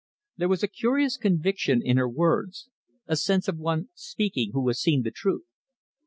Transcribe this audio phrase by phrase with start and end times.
[0.35, 2.69] There was a curious conviction in her words,
[3.05, 5.45] a sense of one speaking who has seen the truth.